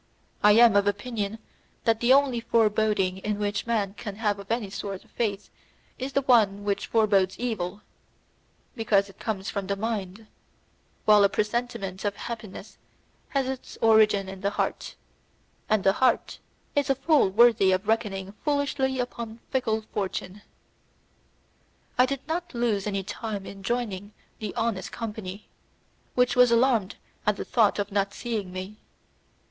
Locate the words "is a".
16.75-16.95